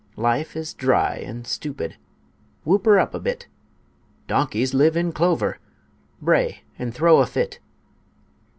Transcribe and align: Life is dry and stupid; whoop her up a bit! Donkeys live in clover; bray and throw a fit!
Life 0.17 0.55
is 0.55 0.73
dry 0.73 1.17
and 1.23 1.45
stupid; 1.45 1.95
whoop 2.65 2.85
her 2.87 2.97
up 2.99 3.13
a 3.13 3.19
bit! 3.19 3.45
Donkeys 4.25 4.73
live 4.73 4.97
in 4.97 5.11
clover; 5.11 5.59
bray 6.19 6.63
and 6.79 6.91
throw 6.91 7.19
a 7.19 7.27
fit! 7.27 7.59